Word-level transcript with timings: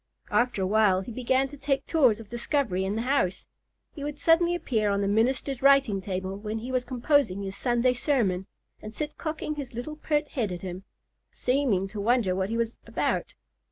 After 0.31 0.63
a 0.63 0.65
while 0.65 1.01
he 1.01 1.11
began 1.11 1.47
to 1.49 1.59
make 1.69 1.85
tours 1.85 2.19
of 2.19 2.27
discovery 2.27 2.85
in 2.85 2.95
the 2.95 3.03
house. 3.03 3.45
He 3.93 4.03
would 4.03 4.19
suddenly 4.19 4.55
appear 4.55 4.89
on 4.89 5.01
the 5.01 5.07
minister's 5.07 5.61
writing 5.61 6.01
table 6.01 6.35
when 6.37 6.57
he 6.57 6.71
was 6.71 6.83
composing 6.83 7.43
his 7.43 7.55
Sunday 7.55 7.93
sermon, 7.93 8.47
and 8.81 8.95
sit 8.95 9.15
cocking 9.19 9.53
his 9.57 9.75
little 9.75 9.97
pert 9.97 10.29
head 10.29 10.51
at 10.51 10.63
him, 10.63 10.85
seeming 11.31 11.87
to 11.89 12.01
wonder 12.01 12.33
what 12.35 12.49
he 12.49 12.57
was 12.57 12.79
about. 12.87 13.35